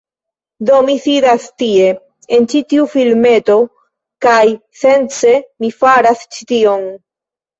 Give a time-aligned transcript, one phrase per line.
[0.67, 1.89] Do, mi sidas tie,
[2.37, 3.57] en ĉi tiu filmeto,
[4.27, 4.41] kaj,
[4.85, 5.35] sence
[5.65, 6.89] mi faras ĉi tion...